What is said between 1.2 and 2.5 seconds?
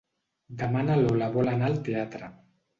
vol anar al teatre.